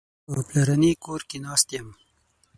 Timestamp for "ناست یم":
1.45-1.87